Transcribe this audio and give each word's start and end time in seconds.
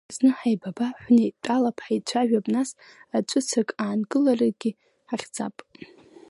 Зны 0.15 0.29
ҳаибабап, 0.37 0.95
ҳнеидтәалап, 1.03 1.77
ҳаицәажәап, 1.85 2.45
нас 2.55 2.69
аҵәыцак 3.17 3.69
аанкыларагьы 3.83 4.71
ҳахьӡап. 5.09 5.55